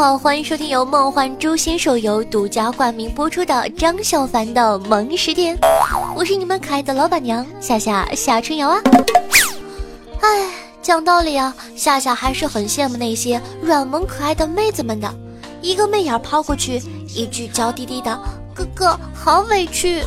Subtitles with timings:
[0.00, 5.54] 好，欢迎收听由梦幻诛仙手游独家冠名播出的张小凡的萌食店，
[6.16, 8.80] 我是你们可爱的老板娘夏夏夏春瑶啊。
[10.22, 10.48] 哎，
[10.80, 15.14] 讲道理啊，夏夏还是很羡慕那些软萌可爱的妹子们的，
[15.60, 16.82] 一个媚眼抛过去，
[17.14, 18.18] 一句娇滴滴的
[18.56, 20.02] “哥哥好委屈”，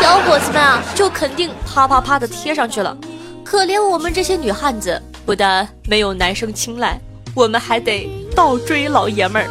[0.00, 2.96] 小伙子们啊，就肯定啪啪啪的贴上去了。
[3.44, 6.98] 可怜我们这些女汉子，不但没有男生青睐，
[7.34, 9.48] 我们还得倒追老爷们儿。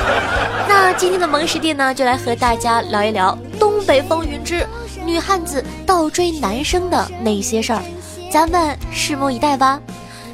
[0.68, 4.66] 那今天的萌食店呢，就来和大家聊一聊东北风云之
[5.04, 7.82] 女汉子倒追男生的那些事儿。
[8.30, 9.80] 咱们拭目以待吧。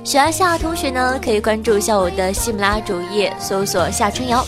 [0.02, 4.44] 喜欢夏同学呢，可以关注一下我的喜马拉雅主页，搜索夏春瑶。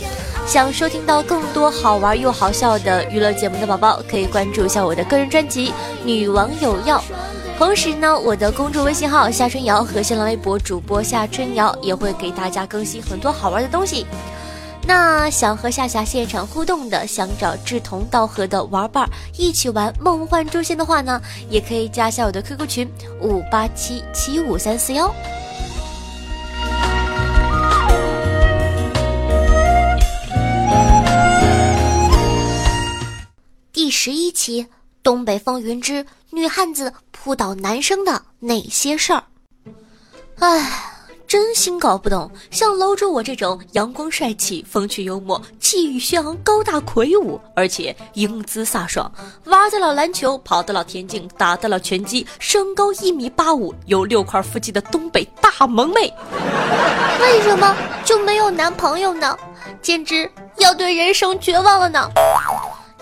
[0.47, 5.69] 想收听到更多好玩又好笑的娱乐节目的宝宝，可以关注一下我的个人专辑
[6.05, 6.99] 《女王有药》。
[7.57, 14.05] 同时呢，我的公众微信号夏春瑶和新浪微博主播夏春瑶也会给大家更新很多好玩的东西。
[14.85, 25.11] 那想和夏夏现场互动的，想找志同道合的玩伴一起玩梦幻诛仙的话呢，也可以加下我的 QQ 群五八七七五三四幺。
[33.83, 34.63] 第十一期
[35.03, 39.25] 《东北风云之女汉子扑倒男生的那些事儿》。
[40.39, 40.89] 唉。
[41.27, 49.11] 真心搞不懂，像楼主我这种阳光帅气、风趣幽默、气宇轩昂、高大魁梧，而且英姿飒爽，
[49.47, 56.13] 玩得了篮球，跑得了田径，打得了拳击，身高一米八五，有六块腹肌的东北大萌妹，
[57.21, 57.75] 为什么
[58.05, 59.37] 就没有男朋友呢？
[59.81, 62.11] 简直要对人生绝望了呢！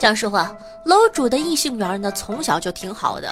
[0.00, 0.50] 讲实话，
[0.84, 3.28] 楼主的异性缘呢，从小就挺好的。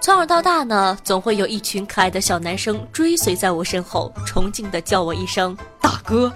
[0.00, 6.32] 从小到大呢，总会有一群可爱的小男生追随在我身后，崇敬的叫我一声大哥。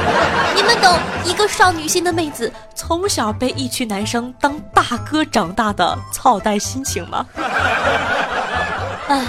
[0.56, 7.26] 你们懂一个少女心的妹子从小被一群男生当大哥长大的操蛋心情吗？
[9.08, 9.26] 哎，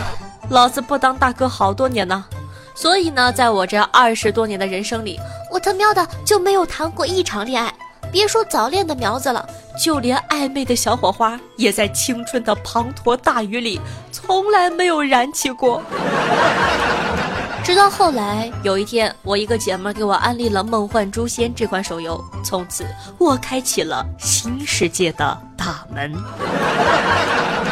[0.50, 2.24] 老子不当大哥好多年呢，
[2.74, 5.20] 所以呢，在我这二十多年的人生里，
[5.52, 7.74] 我他喵的就没有谈过一场恋爱，
[8.14, 9.46] 别说早恋的苗子了。
[9.80, 13.80] 就连暧昧的小火花，也在青春的滂沱大雨里，
[14.12, 15.82] 从来没有燃起过。
[17.64, 22.86] 直到后来有一天，我一个姐妹给我安利了《梦幻诛仙》这款手游，从此
[23.18, 26.12] 我开启了新世界的大门。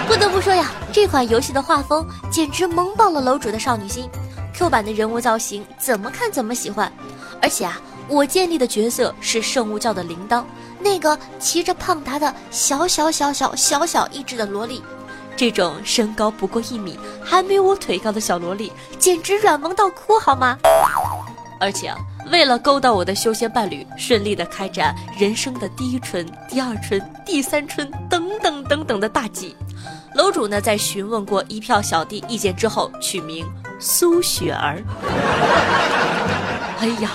[0.08, 4.10] 不得不说呀，这款游戏的画风简直萌爆了楼主的少女心
[4.54, 6.90] ，Q 版的人物造型怎么看怎么喜欢，
[7.42, 10.44] 而且啊，我建立的角色是圣物教的铃铛。
[10.80, 14.82] 那个骑着胖达的小小小小小小一只的萝莉，
[15.36, 20.58] 这种身高不过一米还没我腿高的小萝莉，简直软萌到哭好吗？
[21.60, 21.98] 而且啊
[22.32, 29.56] 为了勾到我的修仙伴侣，顺利的开展人生的第一春、第二春、第三春等等等等的大计，
[30.14, 33.46] 楼主呢在询问过一票小弟意见之后，取名
[33.80, 34.84] 苏雪儿。
[36.80, 37.10] 哎呀！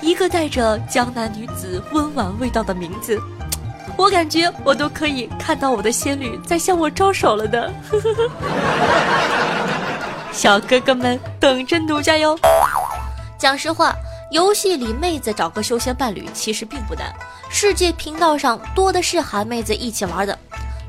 [0.00, 3.20] 一个带着江南女子温婉味道的名字，
[3.96, 7.70] 我感觉我都可以看到我的仙女在向我招手了的。
[10.32, 12.38] 小哥哥们等着奴家哟！
[13.36, 13.94] 讲实话，
[14.30, 17.12] 游戏里妹子找个修仙伴侣其实并不难，
[17.50, 20.38] 世界频道上多的是喊妹子一起玩的。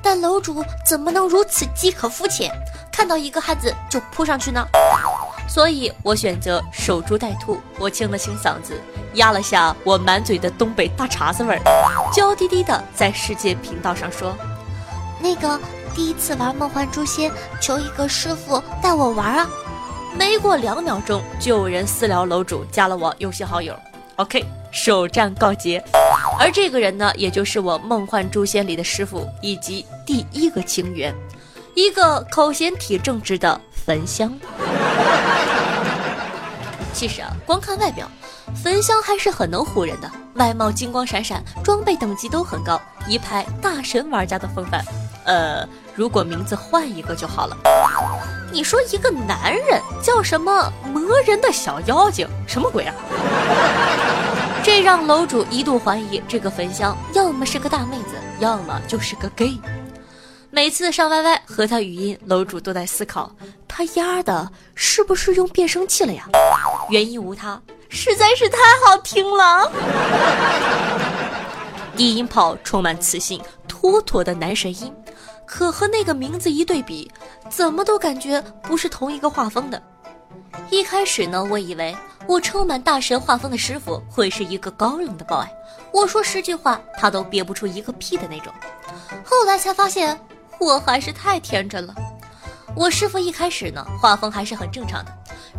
[0.01, 2.51] 但楼主怎么能如此饥渴肤浅，
[2.91, 4.66] 看到一个汉子就扑上去呢？
[5.53, 8.79] 所以我选择守株待兔，我清了清嗓子。
[9.16, 11.62] 压了下我满嘴的东北大碴子味儿，
[12.13, 14.34] 娇滴滴的在世界频道上说
[15.19, 15.59] ：“那个
[15.94, 19.50] 第一次玩梦幻诛仙，求一个师傅带我玩啊！”
[20.18, 23.77] 没过两秒钟，就有人私聊楼主加了我游戏好友。
[24.15, 25.83] OK，首战告捷。
[26.39, 31.13] 而这个人呢，也就是我梦幻诛仙里的师傅以及第一个情缘，
[31.75, 34.31] 一个口嫌体正直的焚香。
[37.01, 38.07] 其实啊，光看外表。
[38.63, 44.86] 焚香还是很能唬人的，外貌金光闪闪，装备等级都很高，一派大神玩家的风范。
[45.25, 47.57] 呃，如果名字换一个就好了。
[48.51, 52.94] 你说一个男人叫什么磨人的小妖精，什么鬼啊？
[54.62, 59.59] 这让楼主一度怀疑这个焚香要么是个大妹子，要么就是个 gay。
[60.51, 63.31] 每次上 YY 和他语音，楼主都在思考，
[63.68, 66.27] 他丫的是不是用变声器了呀？
[66.89, 67.62] 原因无他。
[67.89, 69.69] 实在是太好听了，
[71.95, 74.94] 低音炮充满磁性，妥妥的男神音，
[75.45, 77.12] 可和那个名字一对比，
[77.50, 79.81] 怎么都感觉不是同一个画风的。
[80.69, 81.94] 一开始呢，我以为
[82.28, 85.45] 我充满大神画风的师傅会是一个高冷的 boy，
[85.92, 88.54] 我说十句话他都憋不出一个屁的那种。
[89.24, 90.18] 后来才发现，
[90.60, 91.94] 我还是太天真了。
[92.75, 95.12] 我师傅一开始呢，画风还是很正常的，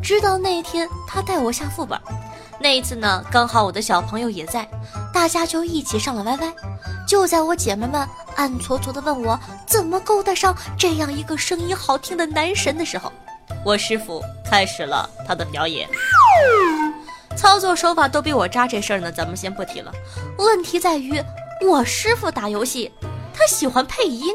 [0.03, 1.99] 直到那一天他带我下副本。
[2.59, 4.69] 那一次呢，刚好我的小朋友也在，
[5.12, 6.53] 大家就一起上了 YY。
[7.06, 13.12] 就在我姐妹们暗搓搓地问我怎么勾搭上这样一个声音好听的男神的时候，
[13.65, 15.88] 我师傅开始了他的表演。
[17.37, 19.93] 操作手法都比我渣，这事儿呢，咱们先不提了。
[20.38, 21.23] 问题在于，
[21.61, 22.91] 我师傅打游戏，
[23.35, 24.32] 他喜欢配音。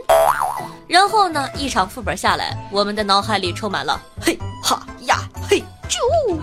[0.88, 5.20] 然后呢，一场副本下来，我们的脑海里充满了嘿哈呀
[5.50, 6.38] 嘿啾，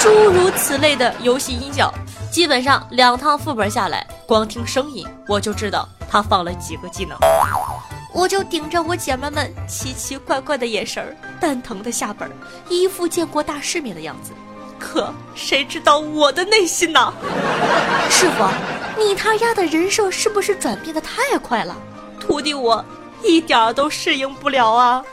[0.00, 1.92] 诸如此类的游戏音效。
[2.30, 7.18] 基本上两趟副本下来，光听声音我就知道他放了几个技能。
[8.14, 12.30] 我就顶着我姐妹们奇奇怪怪的眼神儿，蛋疼的下本，
[12.68, 14.32] 一副见过大世面的样子。
[14.78, 17.12] 可谁知道我的内心呢？
[18.08, 18.46] 师傅，
[18.98, 21.76] 你他丫的人设是不是转变的太快了？
[22.20, 22.84] 徒弟我
[23.24, 25.02] 一点都适应不了啊！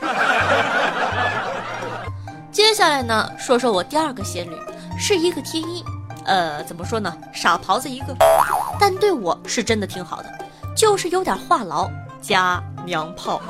[2.52, 4.56] 接下来呢，说说我第二个仙女，
[4.98, 5.84] 是一个天一，
[6.24, 8.14] 呃，怎么说呢，傻狍子一个，
[8.78, 10.28] 但对我是真的挺好的，
[10.76, 11.90] 就是有点话痨。
[12.22, 13.40] 加娘炮，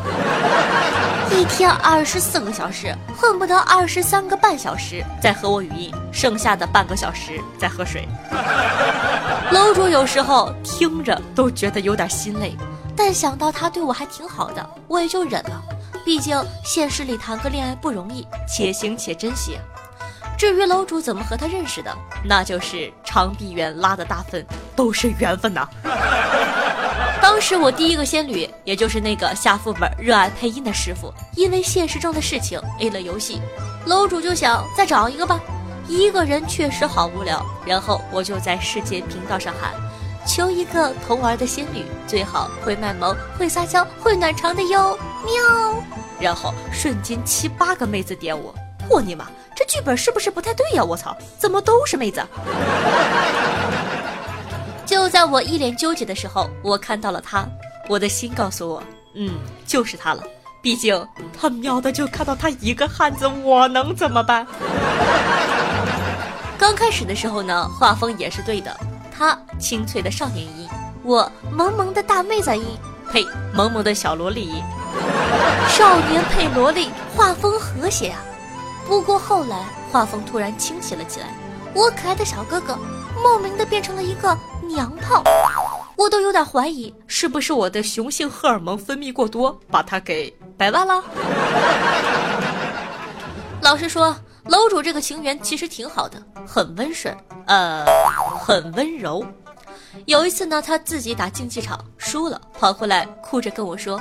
[1.29, 8.09] 一天二十四个小时，恨不得二十三个半小时在和我语音，剩下的半个小时在喝水。
[9.51, 12.57] 楼主有时候听着都觉得有点心累，
[13.03, 15.63] 但想到他对我还挺好的，我也就忍了。
[16.05, 19.57] 毕竟现实里谈个恋爱不容易，且行且珍惜。
[20.37, 21.91] 至于楼主怎么和他认识的，
[22.23, 24.45] 那就是长臂猿拉的大粪，
[24.77, 25.67] 都是缘分呐。
[27.23, 33.41] 当时我第一个仙女，也就是那个下副本热爱配音的师傅，因为现实中的事情 A 了游戏，
[33.87, 35.41] 楼主就想再找一个吧，
[35.89, 37.43] 一个人确实好无聊。
[37.65, 39.73] 然后我就在世界频道上喊，
[40.27, 45.83] 求一个同玩的仙女，最好会卖萌、会撒娇、会暖床的哟，喵！
[46.21, 48.55] 然后瞬间七八个妹子点我，
[48.89, 49.27] 我尼玛，
[49.57, 50.85] 这剧本是不是不太对呀？
[50.85, 52.23] 我操，怎么都是妹子？
[54.87, 57.47] 就在我一脸纠结的时候，我看到了他，
[57.89, 58.83] 我的心告诉我，
[59.15, 60.23] 嗯，就是他了。
[60.63, 64.47] 毕竟他喵的就看到他一个汉子，我能怎么办？
[66.59, 68.77] 刚开始的时候呢，画风也是对的，
[69.21, 70.67] 他清脆的少年音，
[71.03, 72.65] 我萌萌的大妹子音，
[73.13, 73.23] 呸，
[73.53, 74.65] 萌萌的小萝莉音，
[75.69, 78.19] 少年配萝莉，画风和谐啊。
[78.87, 81.27] 不过后来画风突然清晰了起来，
[81.75, 82.79] 我可爱的小哥哥
[83.23, 84.35] 莫名的变成了一个。
[84.67, 85.23] 娘炮，
[85.97, 91.03] 我都有点怀疑，是不是我的雄性荷尔蒙分泌过多，把他给掰弯了？
[93.61, 97.17] 老实说，楼主这个情缘其实挺好的，很温顺，
[97.47, 97.85] 呃，
[98.41, 99.25] 很温柔。
[100.07, 104.01] 有一次呢，他自己打竞技场输了，跑回来哭着跟我说：“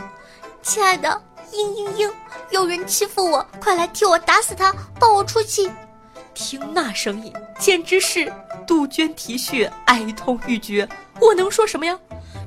[0.62, 1.10] 亲爱的，
[1.52, 2.12] 嘤嘤嘤，
[2.52, 5.70] 有人欺负我，快来替我打死他，帮我出气。”
[6.34, 8.32] 听那声音，简直是
[8.66, 10.88] 杜鹃啼血，哀痛欲绝。
[11.20, 11.98] 我能说什么呀？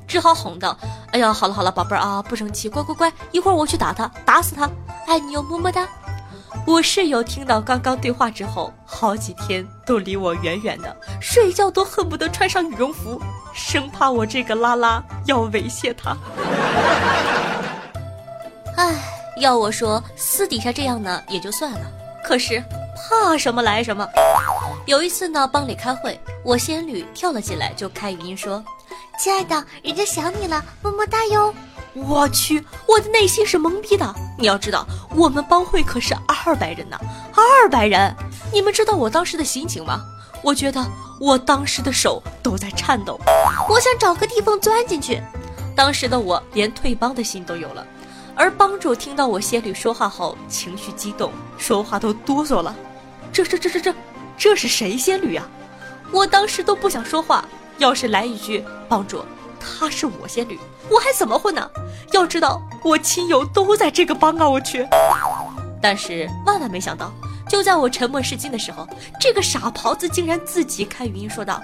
[0.08, 0.76] 只好哄道
[1.12, 4.70] ：“哎呀，好了好了，宝贝儿啊，不生气，乖乖乖，一会儿我去打他，打死他，
[5.06, 5.86] 爱你哟，么么哒。”
[6.66, 13.20] 我室友听到刚刚对话之后，好几天都离我远远的，睡觉都恨不得穿上羽绒服，
[13.52, 16.16] 生怕我这个拉拉要猥亵他。
[18.76, 18.94] 唉，
[19.38, 21.80] 要我说，私底下这样呢也就算了，
[22.24, 22.62] 可是。
[22.94, 24.06] 怕什么来什么。
[24.86, 28.62] 有一次呢，帮里开会，我仙女跳了进来，就开语音说
[29.18, 31.52] ：“亲爱的，人家想你了，么么哒哟。”
[31.94, 34.14] 我去，我的内心是懵逼的。
[34.38, 36.98] 你要知道，我们帮会可是二百人呢，
[37.34, 38.14] 二百人！
[38.52, 40.00] 你们知道我当时的心情吗？
[40.42, 40.84] 我觉得
[41.20, 43.20] 我当时的手都在颤抖，
[43.68, 45.22] 我想找个地方钻进去。
[45.76, 47.86] 当时的我连退帮的心都有了。
[48.34, 52.74] 而帮主听到我仙女说话后，情绪激动，说话都哆嗦了。
[53.32, 53.94] 这这这这这，
[54.36, 55.46] 这是谁仙女啊？
[56.10, 57.44] 我当时都不想说话。
[57.78, 59.24] 要是来一句帮主，
[59.62, 60.58] 她是我仙女，
[60.90, 61.70] 我还怎么混呢？
[62.12, 64.86] 要知道我亲友都在这个帮啊，我去！
[65.80, 67.12] 但是万万没想到，
[67.48, 68.86] 就在我沉默是金的时候，
[69.20, 71.62] 这个傻狍子竟然自己开语音说道：“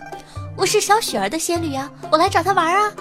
[0.57, 2.93] 我是小雪儿的仙女呀，我来找他玩啊！”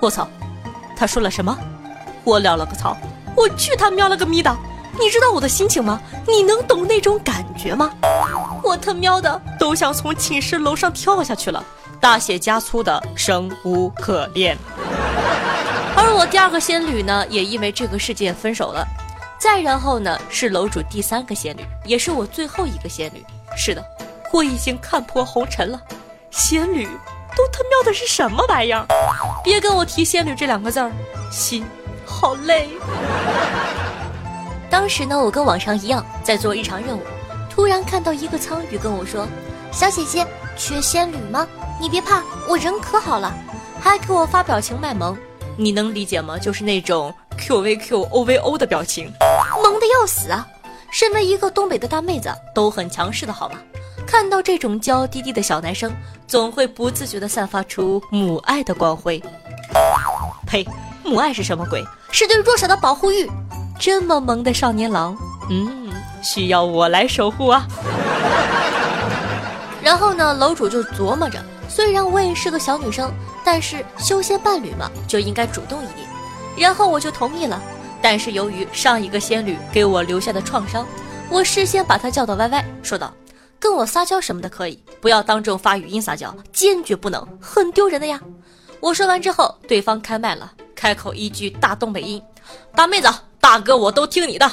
[0.00, 0.26] 我操！
[0.96, 1.56] 他说了什么？
[2.24, 2.96] 我了了个槽！
[3.36, 4.54] 我去他喵了个咪的！
[5.00, 6.00] 你知道我的心情吗？
[6.26, 7.90] 你能懂那种感觉吗？
[8.62, 11.64] 我他喵的都想从寝室楼上跳下去了！
[12.02, 14.58] 大写加粗的生无可恋。
[15.96, 18.84] 而我第二个仙女呢，也因为这个事件分手了。
[19.38, 23.24] 再然后呢，是楼主第三个仙女，也是我最后一个仙女。
[23.56, 23.84] 是的，
[24.32, 25.80] 我已经看破红尘了。
[26.32, 26.86] 仙女
[27.36, 28.84] 都他喵的是什么玩意儿？
[29.44, 30.90] 别跟我提仙女这两个字儿，
[31.30, 31.64] 心
[32.04, 32.68] 好累。
[34.68, 37.02] 当时呢，我跟往常一样在做日常任务，
[37.48, 39.24] 突然看到一个苍鱼跟我说
[39.70, 41.46] ：“小姐姐，缺仙女吗？
[41.82, 43.34] 你别怕，我人可好了。”
[43.82, 45.16] 还给我发表情卖萌，
[45.56, 46.38] 你能理解吗？
[46.38, 49.12] 就是那种 Q V Q O V O 的表情，
[49.60, 50.46] 萌的要死啊！
[50.92, 53.58] 身为一个东北的大妹子，都很强势的好吗？
[54.06, 55.92] 看到这种娇滴滴的小男生，
[56.28, 59.20] 总会不自觉地散发出母爱的光辉。
[60.46, 60.64] 呸！
[61.02, 61.84] 母爱是什么鬼？
[62.12, 63.28] 是对弱小的保护欲。
[63.80, 65.16] 这么萌的少年郎，
[65.50, 65.90] 嗯，
[66.22, 67.66] 需要我来守护啊。
[69.82, 71.42] 然后呢，楼主就琢磨着，
[71.74, 73.10] 虽然我也是个小女生。
[73.44, 76.06] 但是修仙伴侣嘛，就应该主动一点。
[76.56, 77.60] 然后我就同意了。
[78.00, 80.86] 但是由于上一个仙侣给我留下的创伤，
[81.28, 83.12] 我事先把她叫到 YY，说道
[83.58, 88.20] ：“跟我撒娇什么的可以，不要当众发语音撒娇，坚决不能，很丢人的呀。”
[88.78, 92.22] 我说完之后，对方开麦了，开口一句大东北音
[92.76, 94.48] ：“大妹子，大哥我都听你的。”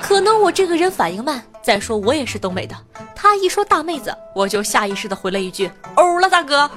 [0.00, 2.76] 可能我这个人反应慢，再说我也是东北的。
[3.20, 6.70] 他一说大妹子，我就下意识的回了一句“欧了，大哥”，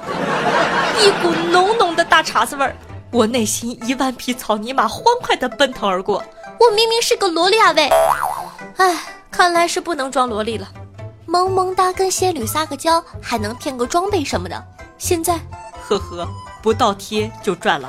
[0.99, 2.75] 一股浓浓的大碴子味儿，
[3.11, 6.23] 我内心一万匹草泥马欢快的奔腾而过。
[6.59, 7.87] 我明明是个萝莉啊喂！
[8.77, 8.97] 哎，
[9.29, 10.67] 看来是不能装萝莉了。
[11.27, 14.63] 萌萌哒跟仙女撒个娇，还能骗个装备什么的。
[14.97, 15.39] 现在，
[15.87, 16.27] 呵呵，
[16.63, 17.87] 不倒贴就赚了。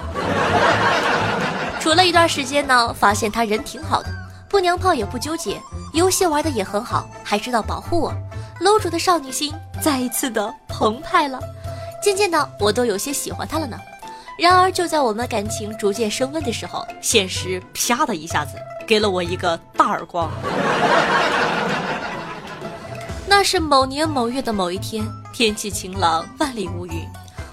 [1.80, 4.11] 处了一段时间呢，发现他人挺好的。
[4.47, 5.59] 不娘炮也不纠结，
[5.94, 8.12] 游戏玩的也很好，还知道保护我。
[8.62, 9.52] 楼主的少女心
[9.83, 11.40] 再一次的澎湃了，
[12.00, 13.76] 渐渐的我都有些喜欢他了呢。
[14.38, 18.52] 然而就在我们感情逐渐升温的时候，现实啪的一下子
[18.87, 20.31] 给了我一个大耳光。
[23.26, 25.04] 那是某年某月的某一天，
[25.35, 27.04] 天气晴朗，万里无云。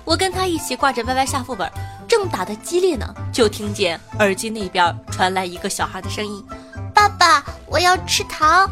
[0.06, 1.68] 我跟他一起挂着 YY 下副本，
[2.08, 6.46] 正打得激烈呢，就听见耳机那边传来一个小孩的声音。
[6.94, 8.70] 爸爸，我要吃糖！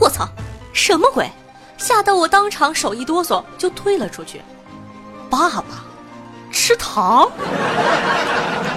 [0.00, 0.26] 我操，
[0.72, 1.30] 什么鬼？
[1.76, 4.42] 吓得我当场手一哆嗦，就退了出去。
[5.28, 5.84] 爸爸，
[6.50, 7.30] 吃糖！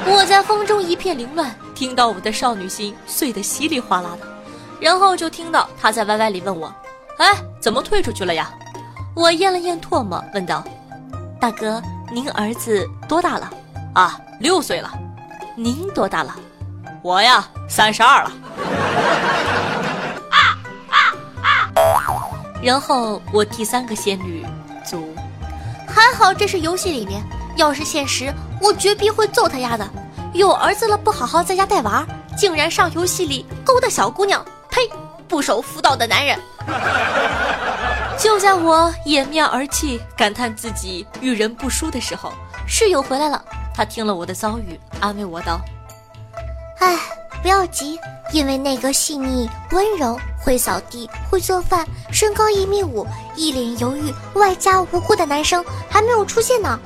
[0.05, 4.27] 我在风中一片凌乱，听到我的少女心碎得稀里哗啦的，
[4.79, 6.73] 然后就听到他在 YY 里问我
[7.19, 8.51] ：“哎，怎么退出去了呀？”
[9.15, 10.63] 我咽了咽唾沫，问道
[11.39, 13.49] ：“大哥，您儿子多大了？”
[13.95, 14.91] 啊，六岁了。
[15.55, 16.35] 您多大了？
[17.01, 18.31] 我呀，三十二了。
[22.63, 24.45] 然后我第三个仙女
[24.85, 25.13] 足，
[25.85, 27.21] 还好这是游戏里面，
[27.57, 29.85] 要是现实，我绝逼会揍他丫的。
[30.33, 32.05] 有儿子了不好好在家带娃，
[32.37, 34.89] 竟然上游戏里勾搭小姑娘，呸！
[35.27, 36.39] 不守妇道的男人。
[38.17, 42.31] 就在我掩面而泣，感叹自己遇人不淑的时候，
[42.65, 43.43] 室友回来了。
[43.75, 45.59] 他听了我的遭遇，安慰我道。
[46.79, 46.97] 哎，
[47.43, 47.99] 不要急，
[48.31, 56.79] 因为那个细腻温柔、会扫地、会做饭、身高一米五、一脸犹豫、外加无辜的男生还没有出现呢。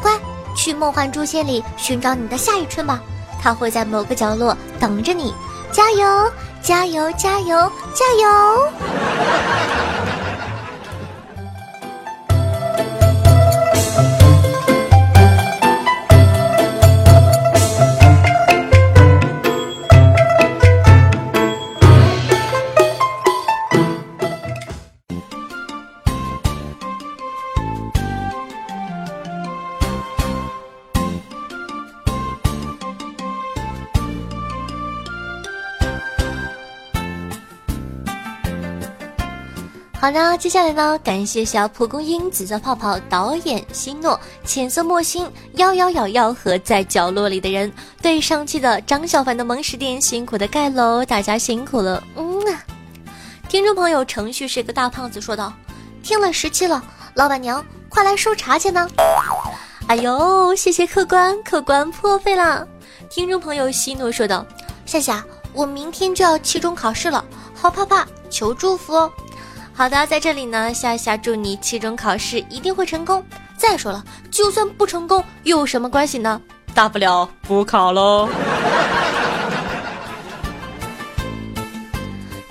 [0.00, 0.10] 乖，
[0.56, 2.98] 去梦幻诛仙里寻找你的夏雨春吧，
[3.42, 5.34] 他会在某个角落等着你。
[5.70, 9.87] 加油，加油，加油，加油！
[40.08, 47.70] 好的，接下来呢，感谢小蒲公英、紫色泡泡、导演希诺、浅色墨心、幺幺幺幺和在角落里的人。
[48.00, 52.02] 对上期的张小凡的萌食店辛苦的盖楼，大家辛苦了。
[52.16, 52.64] 嗯啊，
[53.50, 55.52] 听众朋友，程序是个大胖子说道
[56.02, 58.88] ：“听了十期了，老板娘快来收茶钱呢。”
[59.88, 62.66] 哎呦，谢谢客官，客官破费了。
[63.10, 64.46] 听众朋友希诺说道
[64.86, 65.22] ：“夏夏，
[65.52, 67.22] 我明天就要期中考试了，
[67.54, 69.12] 好怕怕，求祝福哦。”
[69.78, 73.24] 好的，在这里呢，夏夏祝你期中考试一定会成功。
[73.56, 76.40] 再说了，就算不成功又有什么关系呢？
[76.74, 78.28] 大不了补考喽。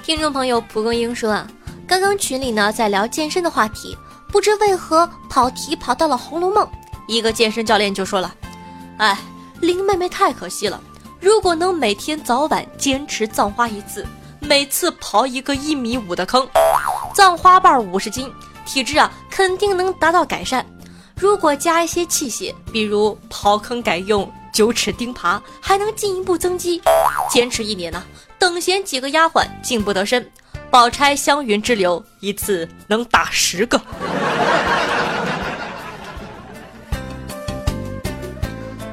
[0.01, 1.46] 听众朋友蒲公英说啊，
[1.86, 3.98] 刚刚群里呢在聊健身的话题，
[4.31, 6.65] 不知为何跑题跑到了《红楼梦》，
[7.10, 8.34] 一个健身教练就说了
[9.00, 9.19] ：“哎，
[9.60, 10.81] 林妹妹太可惜了，
[11.19, 14.07] 如果能每天早晚坚持葬花一次，
[14.39, 16.48] 每次刨一个一米五的坑，
[17.14, 18.32] 葬花瓣五十斤，
[18.66, 20.66] 体质啊肯定能达到改善。
[21.16, 26.82] 如果加一些器械，比如刨坑改用九齿钉耙，还能进一步增肌。
[27.30, 28.04] 坚持一年呢，
[28.38, 30.30] 等闲几个丫鬟进不得身。
[30.70, 33.82] 宝钗湘云之流，一次能打十个。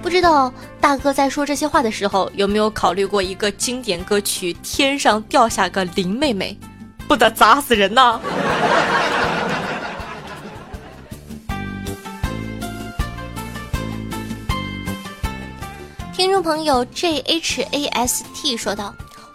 [0.01, 6.57] 不知道大哥在说这些话的时候，有没有考虑过一个经典歌曲《天上掉下个林妹妹》，
[7.09, 8.19] 不得砸死人呐！
[16.17, 18.95] 听众朋友 J H A S T 说道：“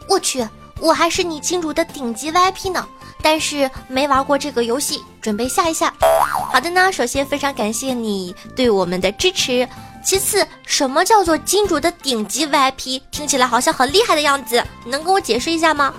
[0.10, 0.48] 我去。”
[0.82, 2.88] 我还是你金主的顶级 VIP 呢，
[3.22, 5.94] 但是没玩过这个游戏，准备下一下。
[6.54, 9.68] 好的呢，首先非常感谢你对我们的支持。
[10.02, 13.02] 其次，什么叫做金主的顶级 VIP？
[13.12, 15.94] 听起来好像很厉害的样子，能跟我解释一下吗？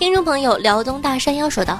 [0.00, 1.78] 听众朋友辽东大山腰说道：“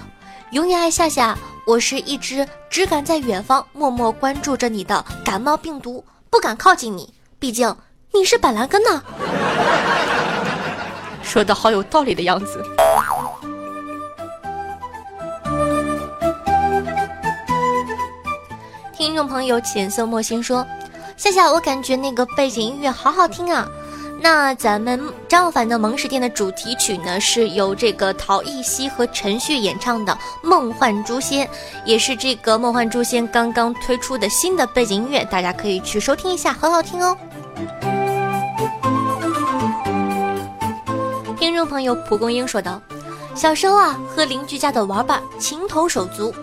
[0.52, 1.34] 永远爱夏夏，
[1.64, 7.74] 我是一只只敢在远方默默关注着你的感冒病毒，不敢靠近你，毕竟。”
[8.12, 9.02] 你是板蓝根呢，
[11.24, 12.62] 说的好有道理的样子。
[18.92, 20.66] 听众朋友浅色墨心说
[21.16, 23.66] ：“夏夏，我感觉那个背景音乐好好听啊。”
[24.22, 30.12] 那咱们张凡的萌食店的主题曲呢，是由这个陶艺希和陈旭演唱的
[30.46, 31.46] 《梦幻诛仙》，
[31.86, 37.16] 也是这个《梦幻诛仙》刚刚推出的新的背景音乐，大家可以去收听一下，很好听哦。
[41.38, 42.78] 听众朋友蒲公英说道
[43.34, 46.34] ：“小时候啊，和邻居家的玩伴情同手足。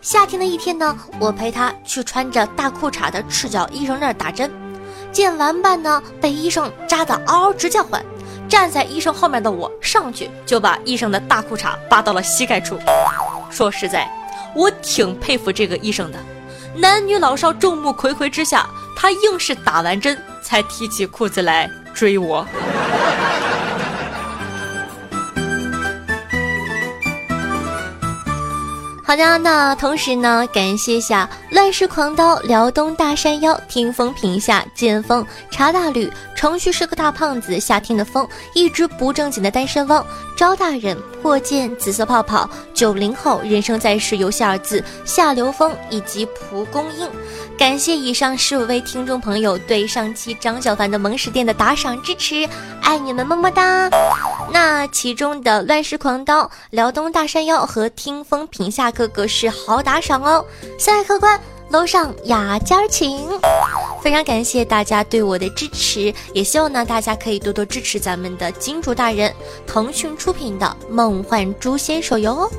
[0.00, 4.48] 夏天的一天呢，我陪他去穿着大裤衩的赤脚医生那儿打针，
[5.14, 8.04] 见玩伴呢被医生扎得嗷嗷直叫唤，
[8.48, 12.76] 站在医生后面的我上去就把医生的大裤衩扒到了膝盖处。
[13.48, 14.10] 说实在，
[14.56, 16.18] 我挺佩服这个医生的，
[16.74, 22.44] 男女老少众目睽睽之下，他硬是打完针才提起裤子来追我。”
[29.06, 47.06] 好的，那同时呢，感谢下乱世狂刀、辽东大山腰、听风品下剑锋、茶大吕、程序是个大胖子、夏天的风、一只不正经的单身汪、招大人、破剑、紫色泡泡、九零后、人生在世游戏二字、夏流风以及蒲公英。
[47.56, 52.48] 感谢以上十五位听众朋友对上期张小凡的萌食店的打赏支持，
[52.82, 53.88] 爱你们么么哒！
[54.50, 60.44] 那其中的乱世狂刀、辽东大山腰和听风品下哥哥是好打赏哦，
[60.78, 61.38] 三位客官
[61.70, 63.28] 楼上雅间请。
[64.02, 69.34] 非常感谢大家对我的支持，也希望呢大家可以多多支持咱们的金主大人，
[69.66, 72.50] 腾讯出品的《梦幻诛仙》手游哦。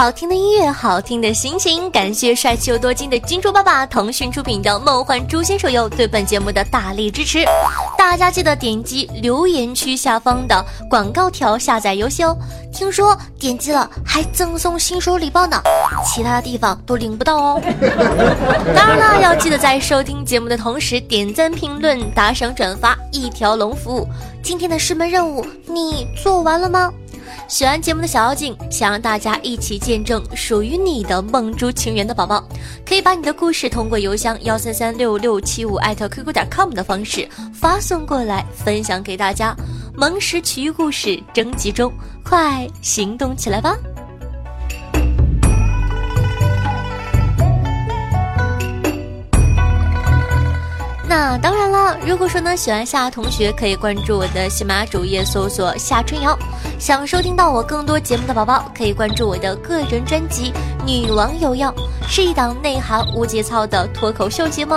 [0.00, 7.44] 好听的音乐，好听的心情，感谢帅气又多金的金猪爸爸，腾讯出品的《梦幻诛仙》手游对本节目的大力支持。
[7.98, 12.34] 大家记得点击留言区下方的广告条下载游戏哦。
[12.72, 15.62] 听说点击了还赠送新手礼包呢，
[16.02, 17.60] 其他地方都领不到哦。
[18.74, 24.08] 当然了，要记得在收听节目的同时点赞、评论、打赏、转发，一条龙服务。
[24.42, 26.90] 今天的师门任务你做完了吗？
[27.48, 32.42] 喜欢节目的小妖精，想让大家一起见证属于你的梦珠情缘的宝宝，
[32.86, 39.54] 可以把你的故事通过邮箱幺三三六六七五艾特 QQ 点 com 的方式发送过来，分享给大家。
[39.96, 41.92] 萌时奇遇故事征集中，
[42.24, 43.76] 快行动起来吧！
[51.10, 56.38] 那当然了，如果说呢喜欢夏同学，可以关注我的喜马主页，搜索夏春瑶。
[56.78, 60.52] 想收听到我更多节目的宝宝，可以关注我的个人专辑
[60.86, 61.68] 《女王有药》，
[62.08, 64.72] 是一档内涵无节操的脱口秀节目。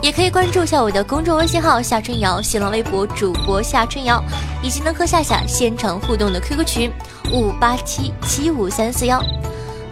[0.00, 4.18] 也可以关注一下我的公众微信号夏春瑶，新浪微博主播夏春瑶，
[4.62, 6.90] 以及能和夏夏现场互动的 QQ 群
[7.34, 9.22] 五八七七五三四幺。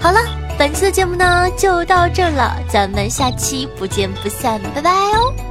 [0.00, 0.18] 好了，
[0.56, 5.47] 本期的节目呢就到这了，咱们下期不见不散，拜拜哦。